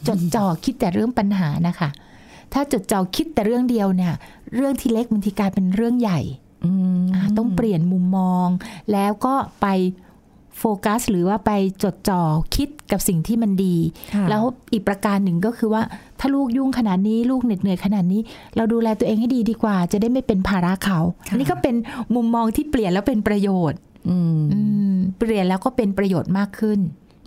[0.09, 1.89] จดจ่อคิดแต่เรื่องปัญหานะคะ
[2.53, 4.13] ถ้าจดจ่อคิดแต่เรื่องเดียวเนี่ย
[4.55, 6.21] เรื่องที่เล็กบางทีกลายเป็นเรื่องใหญ่
[6.65, 8.49] อืมอ่าต้องเปลี่ยนมุมมอง
[8.93, 9.67] แล้วก็ไป
[10.59, 11.51] โฟกัส หรือว่าไป
[11.83, 12.23] จดจ่อ
[12.57, 13.77] คิดกับสิ่งที่มันดี
[14.15, 14.43] ค่ะแล้ว
[14.73, 15.83] อีกประการหนึ่งก็คือว่า
[16.21, 18.21] ถ้าลูกยุ่งขนาดนี้ลูกเหน็ดเหนื่อยขนาดนี้
[18.57, 20.99] เราดูแลตัวเองให้ดีดีกว่า จะได้ไม่เป็นภาระเขา
[21.31, 21.75] อันนี้ก็เป็น
[22.15, 24.61] มุมมองที่เปลี่ยนแล้วเป็นประโยชน์อืมอื
[24.93, 26.79] มเปลี่ยนแล้วก็เป็นประโยชน์มากขึ้น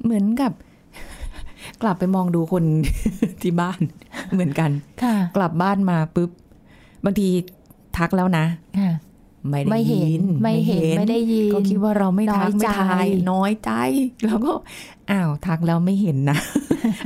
[0.04, 0.52] เหมือนกับ
[1.82, 2.64] กลับไปมองดูคน
[3.42, 3.80] ที่บ้าน
[4.34, 4.72] เหมือนกัน
[5.04, 6.30] ค่ะกลับบ้านมาปุ๊บ
[7.06, 7.28] บางที
[7.98, 8.46] ทักแล้วนะ
[8.80, 8.92] ค่ะ
[9.50, 13.72] ไม่ได้ไม่เห็นยินไม่เห็นไม่ได้ยินก็คิดว่าเราไม่ทักน้อยไม่ใจทายน้อยใจ
[14.26, 14.52] แล้วก็
[15.12, 16.38] อ้าวทักแล้วไม่เห็นนะ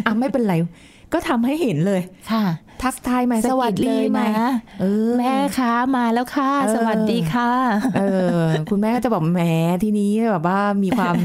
[0.06, 0.56] อะไม่เป็นไร
[1.14, 2.46] ก็ทำให้เห็นเลย ค่ะ
[2.84, 7.50] ทักทายไหมสวัสดีเลยไหมนะเออแม่คะมาแล้วค่ะเออสวัสดีค่ะ
[7.98, 8.02] เอ
[8.36, 9.42] อ คุณแม่ก็จะบอกแหม
[9.84, 11.16] ที่นี้แบบว่ามีความ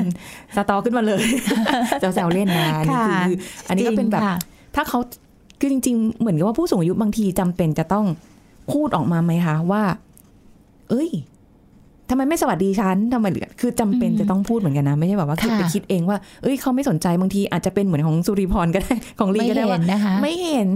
[0.57, 1.23] สตอขึ้นมาเลย
[2.01, 3.35] แซวๆเล่นนะนี่ค่ะคือ
[3.69, 4.37] อันนี้ก็เป็นแบบจริงค่ะ
[4.75, 4.99] ถ้าเขา
[5.61, 8.07] คือจริง ๆ เหมือนกับว่าผู้สูงอายุบางทีจำเป็นจะต้อง
[8.73, 9.83] พูดออกมาไหมคะว่า
[10.91, 11.11] เอ้ย
[12.11, 20.69] ทำไมไม่สวัสดีฉันทำไมเหลือคือจำเป็นจะต้องพูดเหมือนกันนะ ไม่ใช่แบบว่าคิดค่ะไปคิดเองว่า เอ้ยเขาไม่สนใจบางทีอาจจะเป็นเหมือนของสุริพรก็ได้ของลีไม่ก็ได้เห็ว่านนะคะไม่เห็น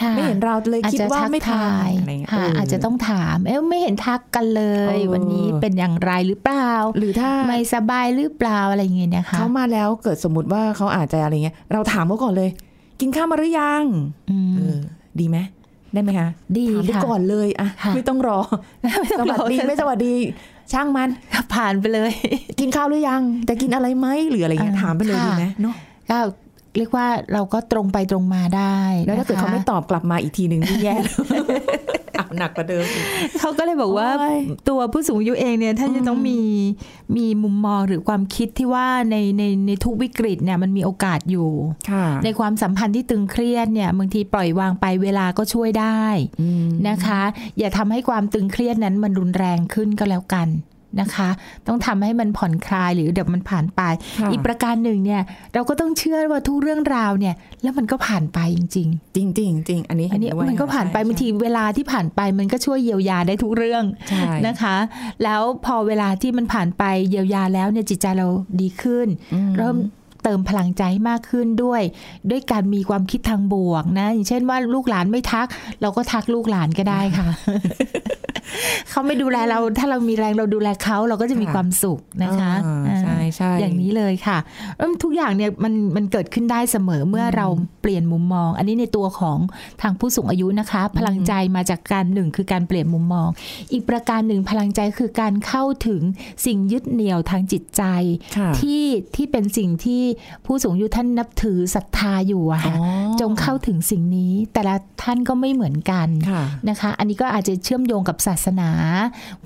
[0.00, 12.50] ค่ะไม่เห็นเราเลยอาจคิดจะว่าทักไม่ทาทายอะไรเงี้ยค่ะเอาจจะต้องถาม เอ๊ะไม่เห็นทักกันเลยเออวันนี้เป็นอย่างไรหรือเปล่า หรือถ้าไม่สบายหรือเปล่าอะไรอย่างเงี้ยนะคะเขามาแล้วเกิดสมมติว่าเขาอาจจะอะไรเงี้ย เราถามเขาก่อนเลย
[13.00, 13.84] กินข้าวมาหรือยัง
[14.30, 14.78] อืมเออ
[15.20, 15.38] ดีไหม
[15.92, 18.38] ได้ไหมคะ ดีถามไปค่ะก่อนเลยอะค่ะไม่ต้องรอ
[19.20, 20.14] สวัสดีไม่สวัสดี
[20.72, 21.08] ช่างมัน
[21.54, 22.12] ผ่านไปเลย
[22.60, 25.74] กินข้าวหรือยังแต่กินอะไรไหมหรืออะไรเงี้ยอ่าถามไปเลยค่ะดีไหมเนาะ
[26.10, 26.18] ก็
[26.76, 30.94] เรียกว่าเราก็ตรงไปตรงมาได้ แล้วถ้าเกิดนะคะเขาไม่ตอบกลับมาอีกทีหนึ่งที่แย่
[32.20, 33.04] อะหนักกว่าเดิมอีก
[33.40, 36.40] เขาก็เลยบอกว่าโอ้ยตัวผู้สูงอายุเองเนี่ยท่านจะต้องมี
[37.16, 41.50] มีมุมมองหรือความคิดที่ว่าในในในทุกวิกฤตเนี่ยมันมีโอกาสอยู่
[41.90, 46.02] ค่ะในความสัมพันธ์ที่ตึงเครียดเนี่ยบางทีปล่อยวางไปเวลาก็ช่วยได้
[46.40, 47.22] อืมนะคะ
[47.58, 50.48] อย่าทำให้ความตึงเครียดนั้นมันรุนแรงขึ้นก็แล้วกัน
[51.00, 51.28] นะคะ
[51.66, 53.82] ต้องทำให้มันผ่อนคลายหรือเดี๋ยวมันผ่านไป
[54.18, 55.22] ค่ะอีกประการหนึ่งเนี่ย
[55.54, 64.76] เราก็ต้องเชื่อว่าทุกเรื่องราวเนี่ย แล้วมันก็ผ่านไปจริงจริงจริงจริงอันนี้ๆอันนี้เด้วยมันก็ค่ะผ่านไปใช่บางทีเวลาที่ผ่านไปมันก็ช่วยเยียวยาได้ทุกเรื่องใช่นะคะ
[65.24, 68.28] แล้วพอเวลาที่มันผ่านไปเยียวยาแล้วเนี่ยจิตใจเรา
[68.60, 69.76] ดีขึ้นอืมเริ่ม
[70.22, 71.82] เติมพลังใจให้มากขึ้นด้วย
[72.30, 75.46] ด้วยการมีความคิดทางบวกนะ อย่างเช่นว่าลูกหลานไม่ทัก
[75.82, 77.28] เราก็ทักลูกหลานก็ได้ค่ะ
[78.90, 84.38] เขาไม่ดูแลเรา ถ้าเรามีแรงเราดูแลเขาเราก็จะมีความสุขนะคะอ่าอ่าใช่ใช่อย่างนี้เลยค่ะ
[84.78, 87.46] เอิ่มทุกอย่างเนี่ยมันมันเกิดขึ้นได้เสมอเมื่อเรา
[87.82, 89.38] เปลี่ยนมุมมอง อันนี้ในตัวของ
[89.82, 93.28] ทางผู้สูงอายุนะคะ พลังใจมาจากการหนึ่งคือการเปลี่ยนมุมมอง
[93.72, 96.02] อีกประการหนึ่งพลังใจคือการเข้าถึง
[96.46, 97.82] สิ่งยึดเหนี่ยวทางจิตใจ
[98.36, 98.84] ค่ะที่
[99.16, 100.02] ที่เป็นสิ่งที่
[100.46, 102.86] ผู้สูงอายุท่านนับถือศรัทธาอยู่อะค่ะอ๋อ
[103.20, 108.70] จงเข้าถึงสิ่งนี้ แต่ละท่านก็ไม่เหมือนกันค่ะนะคะ อันนี้ก็อาจจะเชื่อมโยงกับศาสนา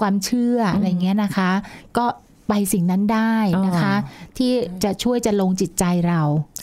[0.00, 1.50] ความเชื่ออะไรเงี้ยนะคะ
[1.98, 2.07] ก็
[2.48, 3.35] ไปสิ่งนั้นได้
[3.66, 3.94] นะคะ
[4.38, 4.50] ที่
[4.85, 6.22] จะช่วยจะลงจิตใจเรา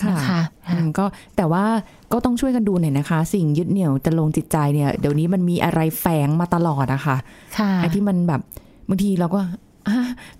[0.09, 1.05] นะคะอืมก็
[1.37, 1.65] แต่ว่า
[2.11, 7.17] ก็ต้องช่วยกันดูหน่อยนะคะ สิ่งยึดเหนี่ยวจะลงจิตใจเนี่ย เดี๋ยวนี้มันมีอะไรแฝงมาตลอดอะค่ะ
[7.57, 8.41] ค่ะไอ้ที่มันแบบ
[8.89, 9.49] บางทีเราก็อะ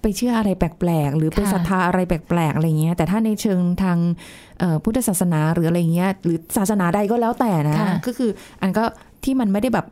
[0.02, 3.98] ไปเชื่ออะไรแปลกๆ หรือไปค่ะศรัทธาอะไรแปลกๆ อะไรเงี้ย แต่ถ้าในเชิงทาง
[4.60, 8.30] เอ่อพุทธศาสนาหรืออะไรเงี้ย หรือศาสนาใดก็แล้วแต่นะค่ะก็คือ
[8.62, 8.84] อันก็
[9.24, 9.86] ที่มันไม่ได้แบบ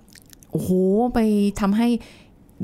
[0.52, 0.70] โอ้โห
[1.14, 1.20] ไป
[1.60, 1.88] ทำให้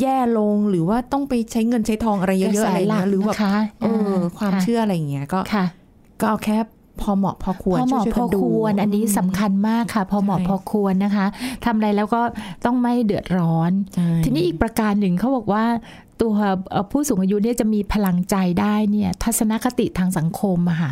[0.02, 5.66] แย่ลงหรือว่าต้องไปใช้เงินใช้ทองอะไรเยอะๆอะไรกแสหลัเงี้กยหรือแบบนะคะเออความค่ะเชื่ออะไรเงี้ยก็ค่ะ
[6.20, 6.58] ก็เอาแค่
[7.02, 11.26] พอเหมาะพอควรพอเหมาะช่วยๆพกัอนดูควร อันนี้สำคัญมากค่ะ พอเหมาะใช่พอควรนะคะ
[11.66, 12.22] ทำอะไรแล้วก็
[12.66, 15.64] ต้องไม่เดือดร้อนใช่ทีนี้อีกประการหนึ่งเขาบอกว่า
[16.22, 16.36] ตัว
[16.92, 20.92] ผู้สูงอายุเนี่ยจะมีพลังใจได้เนี่ยทัศนคติทางสังคมอะค่ะ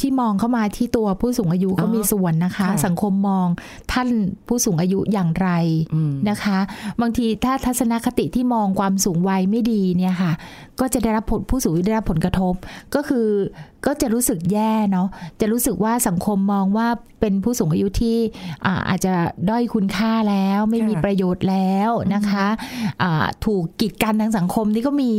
[0.00, 3.48] ที่มองเข้ามาที่ตัวผู้สูงอายุก็มีส่วนนะคะ สังคมมอง
[3.92, 4.08] ท่าน
[4.48, 5.48] ผู้สูงอายุอย่างไร
[5.94, 6.58] อืมนะคะ
[7.00, 10.32] บางทีถ้าทัศนคติที่มองความสูงวัยไม่ดีเนี่ยค่ะ
[10.80, 12.54] ก็จะได้รับผลผู้สูงอายุได้รับผลกระทบ
[12.94, 13.28] ก็คือ
[13.86, 15.08] ก็จะรู้สึกแย่เนาะ
[15.40, 16.88] จะรู้สึกว่าสังคมมองว่า
[17.20, 18.18] เป็นผู้สูงอายุที่
[18.66, 19.14] อ่าอาจจะ
[19.48, 22.46] ด้อยคุณค่าแล้ว ไม่มีค่ะประโยชน์แล้วนะคะ
[23.02, 25.12] อ่าถูกกีดกันทางสังคมนี่ก็มี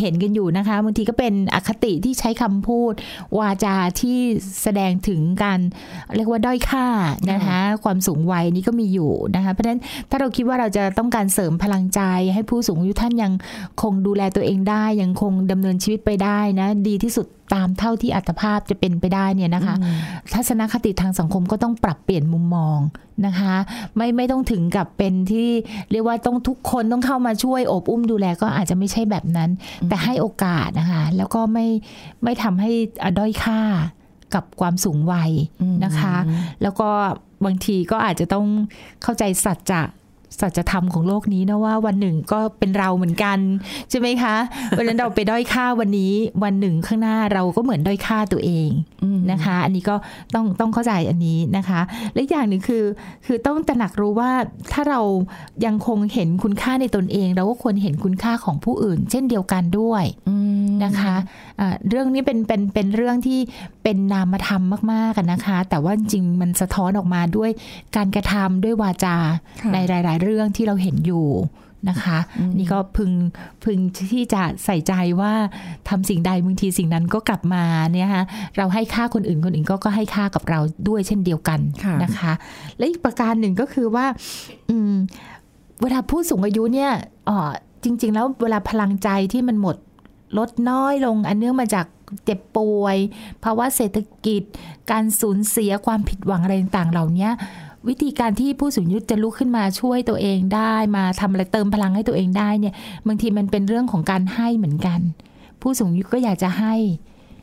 [0.00, 2.92] เห็นกันอยู่นะคะบางทีก็เป็นอคติที่ใช้คำพูด
[3.38, 4.09] วาจาที่
[4.62, 5.60] แสดงถึงการ
[6.16, 6.86] เรียกว่าด้อยค่า
[7.32, 12.00] นะคะความสูงวัยนี้ก็มีอยู่นะคะเพราะฉะนั้นถ้าเราคิดว่าเราจะต้องการเสริมพลังใจ
[12.34, 13.32] ให้ผู้สูงอายุท่านยัง
[13.82, 19.74] คงดูแลตัวเองได้ ยังคงดำเนินชีวิตไปได้นะดีที่สุดตามเท่าที่อัตภาพจะเป็นไปได้เนี่ยนะคะ
[20.34, 22.78] ทัศนคติทางสังคมก็ต้องปรับเปลี่ยนมุมมอง
[23.26, 23.54] นะคะ
[23.96, 25.48] ไม่ไม่ต้องถึงกับเป็นที่
[25.90, 29.50] เรียกว่าต้องทุกคนต้องเข้ามาช่วยโอบอุ้มดูแลก็อาจจะไม่ใช่แบบนั้น
[29.88, 31.66] แต่ให้โอกาสนะคะ แล้วก็ไม่
[32.24, 32.70] ไม่ทำให้
[33.18, 33.60] ด้อยค่า
[34.34, 35.30] กับความสูงวัย
[35.84, 36.16] นะคะ
[36.62, 36.88] แล้วก็
[37.44, 38.46] บางทีก็อาจจะต้อง
[39.02, 39.82] เข้าใจสัจจะ
[40.40, 43.38] สัจธรรมของโลกนี้นะว่าวันหนึ่งก็เป็นเราเหมือนกัน
[43.90, 44.34] ใช่ไหมคะ
[44.68, 46.12] เพราะฉะนั้นเราไปด้อยค่าวันนี้
[46.44, 48.68] วันหนึ่งข้างหน้าเราก็เหมือนด้อยค่าตัวเอง
[49.32, 49.94] นะคะ อันนี้ก็
[50.34, 51.80] ต้องต้องเข้าใจอันนี้นะคะ
[52.12, 52.84] และอีกอย่างหนึ่งคือ
[53.26, 54.30] คือต้องตระหนักรู้ว่า
[54.72, 55.00] ถ้าเรา
[55.66, 60.04] ยังคงเห็นคุณค่าในตนเอง เราก็ควรเห็นคุณค่าของผู้อื่น เช่นเดียวกันด้วย
[60.84, 61.14] นะคะ
[61.60, 63.38] อ่าเรื่องนี้เป็นเป็นเป็นเรื่องที่
[63.82, 64.62] เป็นนามธรรม
[64.92, 67.50] มากๆกันนะคะ แต่ว่าจริงๆมันสะท้อนออกมาด้วย
[67.96, 69.16] การกระทำด้วยวาจา
[69.60, 71.26] ค่ะในหลายๆเรื่องที่เราเห็นอยู่
[71.90, 72.18] นะคะ
[72.58, 73.10] นี่ก็พึง
[73.64, 73.78] พึง
[74.12, 75.32] ที่จะใส่ใจว่า
[75.88, 78.24] ทำสิ่งใดบางทีสิ่งนั้นก็กลับมาเนี่ยฮะ
[78.56, 82.32] เราให้ค่าคนอื่นคนอื่นก็ก็ให้ค่ากับเราด้วยเช่นเดียวกันค่ะนะคะ
[82.78, 84.06] และอีกประการหนึ่งก็คือว่า
[84.70, 84.94] อืม
[85.82, 86.92] เวลาผู้สูงอายุเนี่ย
[87.28, 87.36] อ๋อ
[87.84, 89.76] จริง ๆ แล้วเวลาพลังใจที่มันหมด
[90.38, 91.86] ลดน้อยลง อันเนื่องมาจาก
[92.24, 92.96] เจ็บป่วย
[93.44, 94.42] ภาวะเศรษฐกิจ
[94.90, 97.28] การสูญเสียความผิดหวังอะไรต่างๆเหล่านี้
[97.88, 102.74] วิธีการที่ผู้สูงอายุจะลุกขึ้นมาช่วยตัวเองได้ มาทำอะไรเติมพลังให้ตัวเองได้เนี่ย
[103.06, 105.00] บางทีมันเป็นเรื่องของการให้เหมือนกัน
[105.60, 106.76] ผู้สูงอายุก็อยากจะให้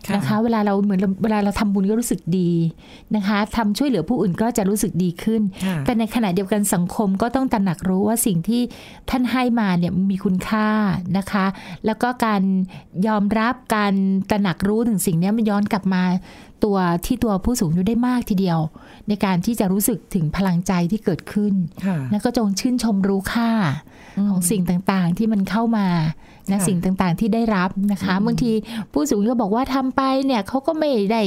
[0.05, 2.51] ค่ะนะคะเวลาเราเหมือนเราเวลาเราทำบุญก็รู้สึกดี
[3.15, 8.61] นะคะทำช่วยเหลือผู้อื่นก็จะรู้สึกดีขึ้นค่ะแต่ในขณะเดียวกันสังคมก็ต้องตระหนักรู้ว่าสิ่งที่
[9.09, 10.67] ท่านให้มาเนี่ยมีคุณค่า
[11.17, 11.45] นะคะ
[11.85, 12.41] แล้วก็การ
[13.07, 13.93] ยอมรับการ
[14.29, 16.03] ตระหนักรู้ถึงสิ่งเนี้ยมันย้อนกลับมา
[16.63, 18.59] ตัวที่ตัวผู้สูงอายุได้มากทีเดียว
[19.09, 21.53] ในการที่จะรู้สึกถึงพลังใจที่เกิดขึ้น
[21.85, 23.51] ค่ะแล้วก็จงชื่นชมรู้ค่า
[24.29, 25.87] ของสิ่งต่างๆที่มันเข้ามา
[26.51, 28.51] นะค่ะสิ่งต่างๆที่ได้รับนะคะบางที
[28.93, 31.21] ผู้สูงอายุบอกว่าทำไปเนี่ยเขาก็ไม่ได้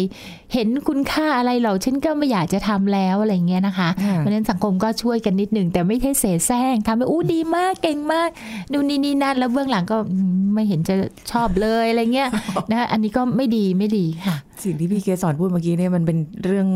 [0.53, 8.29] เห็นคุณค่าอะไรหรอกฉันก็ไม่อยากจะทำแล้วอะไรเงี้ยนะคะค่ะเพราะฉะนั้นสังคมก็ช่วยกันนิดหนึ่งแต่ไม่ใช่เสแสร้งทำให้อู้ดีมากเก่งมาก
[8.73, 10.95] ดูนี่นี่นั่นแล้วเบื้องหลังก็อืมไม่เห็นจะ
[11.33, 12.29] ชอบเลยอะไรเงี้ย
[12.71, 16.69] นะอันนี้ก็ไม่ดีไม่ดีค่ะ สิ่งที่พี่เกสอนพูดเมื่อกี้เนี่ยมันเป็นเรื่อง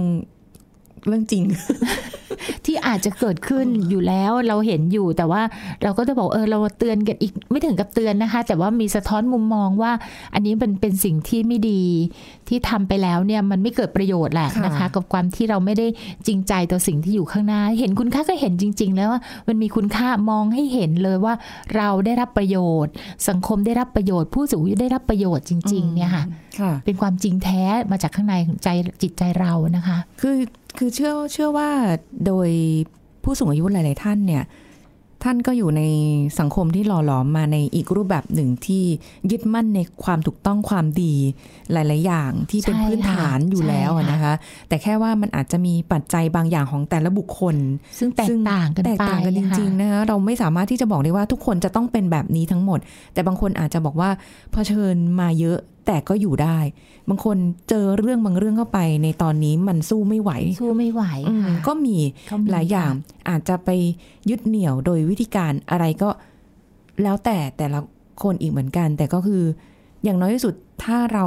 [1.06, 1.44] เรื่องจริง
[2.64, 5.42] ที่อาจจะเกิดขึ้นอยู่แล้วเราเห็นอยู่ แต่ว่า
[5.82, 9.92] เราก็จะบอกเออเราเตือนกันอีกไม่ถึงกับเตือนนะคะ แต่ว่ามีสะท้อนมุมมองว่า
[10.34, 11.82] อันนี้เป็นเป็นสิ่งที่ไม่ดี
[12.48, 15.86] ที่ทำไปแล้วเนี่ยมันไม่เกิดประโยชน์แหละค่ะนะคะ กับความที่เราไม่ได้
[16.26, 21.34] จริงใจต่อสิ่งที่อยู่ข้างหน้า เห็นคุณค่าก็เห็นจริง ๆ แล้วว่ามันมีคุณค่ามองให้เห็นเลยว่า
[21.76, 22.92] เราได้รับประโยชน์
[23.28, 26.24] สังคมได้รับประโยชน์ ผู้สูงอายุได้รับประโยชน์จริง ๆ เนี่ยค่ะ
[26.60, 28.68] ค่ะเป็นความจริงแท้มาจากข้างในของใจ
[29.02, 30.36] จิตใจเรานะคะ คือ
[30.78, 31.70] คือเชื่อเชื่อว่า
[32.26, 32.48] โดย
[33.22, 34.44] ผู้สูงอายุหลาย ๆ ท่านเนี่ย
[35.28, 35.82] ท่านก็อยู่ใน
[36.38, 38.84] สังคมที่หล่อหลอมมาในอีกรูปแบบหนึ่งที่
[39.30, 41.14] ยึดมั่นในความถูกต้องความดี
[41.72, 44.34] หลาย ๆ อย่างที่เป็นใช่พื้นฐานค่ะอยู่แล้วอะใช่ค่ะนะคะ
[44.68, 47.56] แต่แค่ว่ามันอาจจะมีปัจจัยบางอย่างของแต่ละบุคคล
[47.98, 52.78] ซึ่งแตกต่างกันแตกไปต่างกันจริงๆค่ะนะคะเราไม่สามารถที่จะบอกได้ว่าทุกคนจะต้องเป็นแบบนี้ทั้งหมด
[53.14, 54.10] แต่บางคนอาจจะบอกว่า
[54.52, 56.58] เผชิญมาเยอะ แต่ก็อยู่ได้
[57.08, 57.36] บางคน
[57.68, 61.96] เจอเรื่องบางเรื่องเข้าไป ในตอนนี้มันสู้ไม่ไหว สู้ไม่ไหวอืมค่ะก็มี
[62.30, 62.92] ก็มีหลายอย่าง
[63.28, 63.70] อาจจะไป
[64.30, 66.08] ยึดเหนี่ยวโดยวิธีการอะไรก็
[67.02, 67.80] แล้วแต่แต่ละ
[68.22, 69.42] คนอีกเหมือนกัน แต่ก็คือ
[70.04, 71.26] อย่างน้อยที่สุดถ้าเรา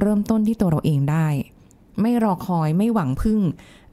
[0.00, 1.26] เริ่มต้นที่ตัวเราเองได้
[2.00, 3.40] ไม่รอคอยไม่หวังพึ่ง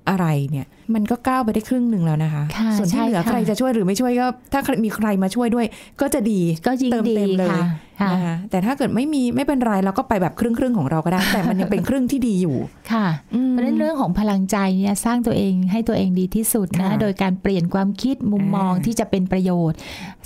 [0.09, 5.65] อะไรเนี่ยมันก็ก้าวไปได้ครึ่งหนึ่งแล้วนะคะค่ะส่วนที่ใช่เหลือค่ะใครจะช่วยหรือไม่ช่วยก็ ถ้ามีใครมาช่วยด้วย
[6.01, 7.67] ก็จะดีก็ยิ่งเติมดีเต็มเลยค่ะ
[8.01, 12.57] ค่ะนะคะแต่ถ้าเกิดไม่มีไม่เป็นไรเราก็ไปแบบครึ่งครึ่งๆของเราก็ได้ แต่มันยังเป็นครึ่งที่ดีอยู่
[12.91, 19.77] ค่ะอืมเพราะฉะนั้นเรื่องของพลังใจเนี่ยสร้างตัวเองให้ตัวเองดีที่สุดนะค่ะโดยการเปลี่ยนความคิดมุมมองอ่าที่จะเป็นประโยชน์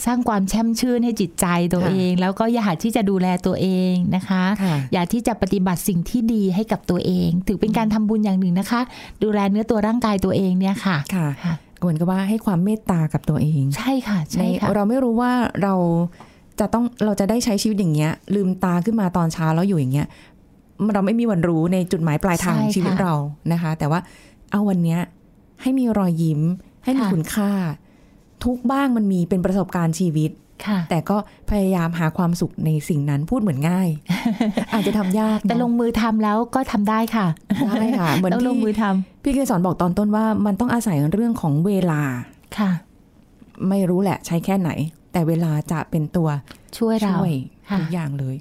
[0.05, 8.81] สร้างความแช่มชื่นให้จิตใจตัวค่ะเอง แล้วก็อยากที่จะดูแลตัวเองนะคะค่ะอยากที่จะปฏิบัติสิ่งที่ดีให้กับตัวเอง ถือเป็นการทำบุญอย่างหนึ่งนะคะ
[9.23, 15.31] ดูแลเนื้อตัวร่างกายตัวเองเนี่ยค่ะค่ะค่ะเหมือนกับว่าให้ความเมตตากับตัวเอง ใช่ค่ะในใช่ค่ะเราไม่รู้ว่า
[15.63, 15.73] เรา
[16.59, 20.07] จะต้องเราจะได้ใช้ชีวิตอย่างเงี้ย ลืมตาขึ้นมาตอนเช้าแล้วอยู่อย่างเงี้ย
[20.93, 23.13] เราไม่มีวันรู้ในจุดหมายปลายทางของใช่ชีวิตค่ะเรา
[23.51, 23.99] นะคะ แต่ว่า
[24.51, 24.99] เอาวันเนี้ย
[25.61, 26.41] ให้มีรอยยิ้ม
[26.83, 27.51] ให้มีค่ะคุณค่า
[28.43, 30.44] ทุกบ้างมันมีเป็นประสบการณ์ชีวิตค่ะ
[30.89, 31.17] แต่ก็
[31.49, 33.89] พยายามหาความสุขในสิ่งนั้นพูดเหมือนง่าย
[34.73, 37.27] อาจจะทำยาก แต่เนอะลงมือทำแล้วก็ทำได้ค่ะ
[37.79, 42.01] ได้ค่ะเหมือนต้องลงมือที่ทำพี่เกสรบอกตอนต้นว่ามันต้องอาศัยเรื่องของเวลา
[42.57, 42.71] ค่ะ
[43.69, 44.69] ไม่รู้แหละใช้แค่ไหน
[45.11, 46.29] แต่เวลาจะเป็นตัว
[46.77, 47.33] ช่วยเราช่วย
[47.69, 48.35] ค่ะทุกอย่างเลย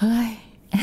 [0.00, 0.30] เฮ้ย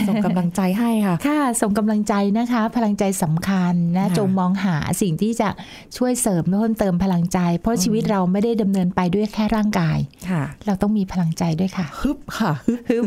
[0.07, 5.49] ส่งกำลังใจให้ค่ะ ค่ะส่งกำลังใจนะคะ พลังใจสำคัญนะค่ะจงมองหาสิ่งที่จะ
[5.97, 9.97] ช่วยเสริมเพิ่มเติมพลังใจ เพราะชีวิตเราไม่ได้ดำเนินไปด้วยแค่ร่างกาย
[10.29, 12.51] ค่ะ เราต้องมีพลังใจด้วยค่ะฮึบค่ะ
[12.89, 13.05] ฮึบ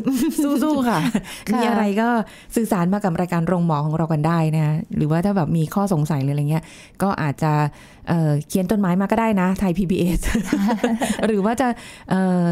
[0.62, 1.00] สู้ๆค่ะ
[1.48, 2.08] ค่ะมีอะไรก็
[2.56, 6.64] สื่อสารมากับรายการโรงหมอของเรากันได้นะ หรือว่าถ้าแบบมีข้อสงสัยหรืออะไรเงี้ย
[7.02, 7.52] ก็อาจจะ
[8.08, 10.20] เอ่อเขียนต้นไม้มาก็ได้นะไทย PBS
[11.26, 11.68] หรือว่าจะ
[12.10, 12.46] เอ่อ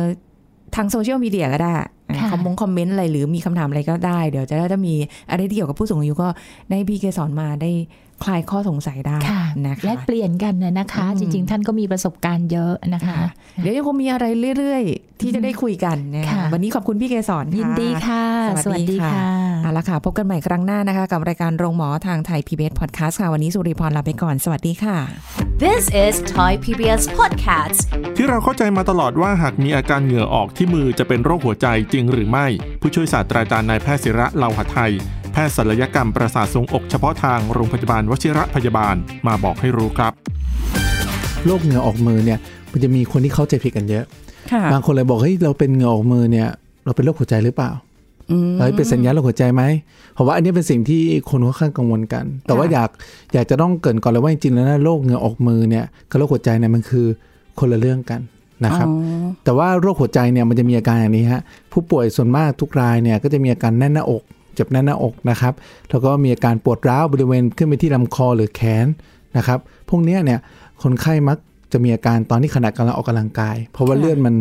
[0.76, 1.72] ทางโซเชียลมีเดียก็ได้
[2.18, 4.94] ค่ะคอมมงคอมเมนต์อะไรหรือมีคำถามอะไรก็ได้ เดี๋ยวจะถ้ามี
[5.30, 6.28] อะไรที่เกี่ยวกับผู้สูงอายุก็
[6.70, 7.70] ได้พี่เกสอนมาได้
[8.24, 13.28] คลายข้อสงสัยได้ค่ะนะคะแลกเปลี่ยนกันนะนะคะอืมจริง ๆ ท่านก็มีประสบการณ์เยอะนะคะค่ะ
[13.58, 14.24] เดี๋ยวยังคงมีอะไร
[14.58, 18.24] เรื่อย ๆ ที่จะได้คุยกันนะคะค่ะวันนี้ขอบคุณพี่เกสรค่ะยินดีค่ะ
[18.64, 19.24] สวัสดีค่ะ
[19.62, 24.96] เอาละค่ะ พบกันใหม่ครั้งหน้านะคะ กับรายการโรงหมอทางไทย PBS Podcast ค่ะ วันนี้สุริพรลาไปก่อน สวัสดีค่ะ
[25.64, 27.80] This is Thai PBS Podcast.
[28.16, 32.46] ที่เราเข้าใจมาตลอดว่าหากมีอาการเหงื่อออกที่มือจะเป็นโรคหัวใจจริงหรือไม่
[32.80, 34.92] ผู้ช่วยศาสตราจารย์นายแพทย์ศิระเลาหะไทย
[35.32, 38.94] แพทย์ศัลยกรรมประสาททรงอกเฉพาะทางโรงพยาบาลวชิระพยาบาล
[39.26, 40.12] มาบอกให้รู้ครับ
[41.46, 42.38] โรคเหงื่อออกมือเนี่ย
[42.72, 44.04] มันจะมีคนที่เข้าใจผิดกันเยอะ
[44.52, 46.48] ค่ะบางคนเลยบอกเฮ้ยเราเป็นเหงื่อออกมือเนี่ย
[46.84, 47.70] เราเป็นโรคหัวใจหรือเปล่า
[48.30, 49.62] อืมเฮ้ยเป็นสัญญาณโรคหัวใจไหม
[50.14, 52.90] เพราะว่าอันนี้เป็นสิ่งที่คนค่อนข้างกังวลกัน แต่ว่าค่ะอยาก
[53.34, 57.06] อยากจะต้องเกรินก่อนเลยว่าจริงๆแล้วนะโรคเหงื่อออกมือเนี่ยกับโรคหัวใจเนี่ยมันคือ
[57.58, 58.20] คนละเรื่องกัน
[58.64, 58.92] นะครับอ๋
[59.24, 64.22] อแต่ว่าโรคหัวใจเนี่ยมันจะมีอาการอย่างนี้ฮะผู้ป่วยส่วนมากทุกรายเนี่ยก็จะมีอาการแน่นหน้าอก
[64.54, 65.54] เจ็บแน่นหน้าอกนะครับ
[65.90, 68.86] แล้วก็มีอาการปวดร้าวบริเวณขึ้นไปที่ลำคอหรือแขน
[69.36, 69.58] นะครับ
[69.88, 70.40] พวกเนี้ยเนี่ย
[70.82, 71.38] คนไข้มัก
[71.72, 74.34] จะมีอาการตอนที่ขณะกำลังออกกำลังกาย เพราะว่าค่ะเลือดมัน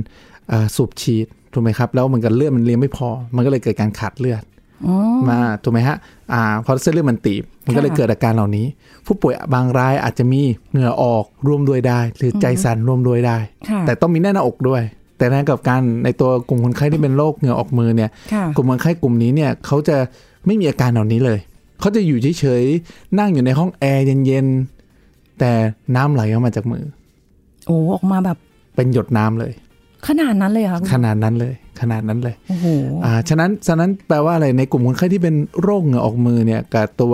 [0.50, 4.43] เอ่อสูบฉีดถูกไหมครับแล้วมันก็เลือดมันเลี้ยงไม่พอ มันก็เลยเกิดการขาดเลือด
[4.86, 4.95] อ๋อ
[5.30, 5.98] มาถูกไหมฮะ
[6.34, 8.65] อ่าพอเส้นเลือดมันตีบมันก็เลยค่ะเกิดอาการเหล่านี้
[9.06, 10.41] ผู้ป่วยบางรายอาจจะมี
[10.72, 13.38] เหงื่อออกร่วมด้วยได้ หรือใจสั่นร่วมด้วยได้
[13.69, 14.82] ค่ะแต่ต้องมีแน่นหน้าอกด้วย
[15.19, 19.97] แต่ในกับการในตัวกลุ่มคนไข้ที่เป็นโรคเหงื่อออกมือเนี่ยค่ะกลุ่มคนไข้กลุ่มนี้เนี่ยเขาจะ
[20.45, 21.39] ไม่มีอาการเหล่านี้เลย
[21.79, 25.51] เขาจะอยู่เฉยๆนั่งอยู่ในห้องแอร์เย็นๆแต่
[25.95, 26.84] น้ำไหลออกมาจากมือ
[27.67, 28.38] โอ้ออกมาแบบ
[28.75, 29.51] เป็นหยดน้ำเลย
[30.08, 32.67] ขนาดนั้นเลยเหรอค่ะขนาดนั้นเลย ขนาดนั้นเลยโอ้โห
[33.05, 37.13] อ่าฉะนั้นฉะนั้นแปลว่าอะไรในกลุ่มคนไข้ที่เป็นโรคเหงื่อออกมือเนี่ยกับตัว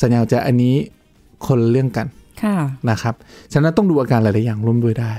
[0.00, 0.74] สัญญาณหัวใจอันนี้
[1.46, 2.06] คนละเรื่องกัน
[2.42, 2.56] ค่ะ
[2.90, 3.14] นะครับ
[3.52, 5.12] ฉะนั้นต้องดูอาการหลายๆอย่างร่วมด้วยได้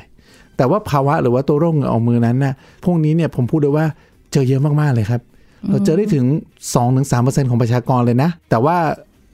[0.57, 3.85] แต่ว่าภาวะหรือว่าตัวโรคเหงื่อออกมือนั้นน่ะพวกนี้เนี่ยผมพูดเลยว่า
[4.31, 5.21] เจอเยอะมากๆเลยครับ
[5.69, 6.25] เราเจอได้ถึง
[6.87, 8.77] 2-3%ของประชากรเลยนะ แต่ว่า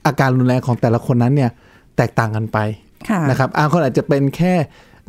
[0.06, 1.50] อาการรุนแรงของแต่ละคนนั้นเนี่ย
[1.96, 2.58] แตกต่างกันไป
[3.08, 4.54] ค่ะนะครับบางคนอาจจะเป็นแค่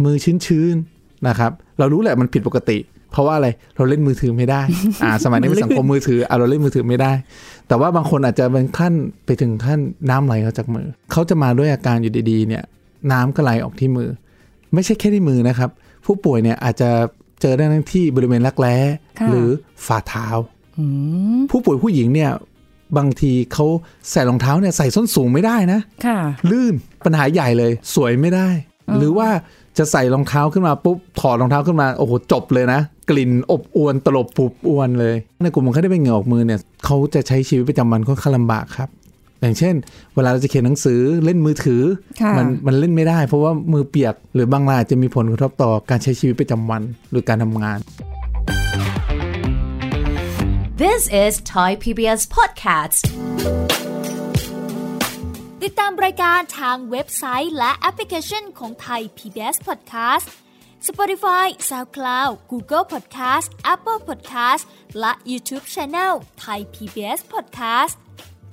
[0.04, 2.78] มือชื้นๆนะครับ เรารู้แหละมันผิดปกติ
[3.12, 4.62] เพราะว่าอะไรเราเล่นมือถือไม่ได้
[5.04, 7.12] อ่า สมัยนี้เป็นสังคมมือถืออะเราเล่นมือถือไม่ได้
[7.68, 8.94] แต่ว่าบางคนอาจจะเป็นขั้น
[9.26, 12.64] ไปถึงขั้นน้ำไหลออกจากมือ เขาจะมาด้วยอาการอยู่ดีๆ เนี่ย
[13.12, 14.10] น้ำก็ไหลออกที่มือ
[14.74, 15.70] ไม่ใช่แค่ที่มือนะครับ
[16.06, 16.90] ผู้ป่วยเนี่ยอาจจะ
[17.42, 18.76] เจอได้ทั้งที่บริเวณรักแร้
[19.20, 19.50] ค่ะหรือ
[19.86, 20.28] ฝ่าเท้า
[20.78, 20.84] อื
[21.38, 22.32] มผู้ป่วยผู้หญิงเนี่ย
[22.98, 23.66] บางทีเขา
[24.12, 26.20] ใส่รองเท้าเนี่ยใส่ส้นสูงไม่ได้นะค่ะ
[26.52, 26.74] ลื่น
[27.06, 28.48] ปัญหาใหญ่เลยสวยไม่ได้
[28.98, 29.30] หรือว่า
[29.78, 38.90] จะใส่รองเท้าขึ้นมาปุ๊บถอดรองเท้าขึ้นมาโอ้โหจบเลยนะ กลิ่นอบอวนตลบปุบอวนเลย ในกลุ่มของเขาได้เป็นเหงื่อออกมือเนี่ยเขาจะใช้ชีวิตประจำวันค่อนข้างลำบากครับ
[39.42, 39.76] อย่างเช่น
[40.16, 41.84] เวลาเราจะเขียนหนังสือเล่นมือถือ
[42.22, 47.80] ค่ะมันมันเล่นไม่ได้ เพราะว่ามือเปียก หรือบางรายอาจจะมีผลกระทบต่อการใช้ชีวิตประจำวันหรือการทำงาน
[50.82, 53.02] This is Thai PBS Podcast
[55.64, 60.28] ติดตามรายการทางเว็บไซต์และแอปพลิเคชันของไทย PBS Podcast
[60.88, 64.64] Spotify SoundCloud Google Podcast Apple Podcast
[65.00, 67.96] และ YouTube Channel Thai PBS Podcast